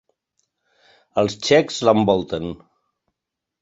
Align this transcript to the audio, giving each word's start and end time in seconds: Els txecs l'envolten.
Els 1.23 1.37
txecs 1.43 1.79
l'envolten. 1.91 2.53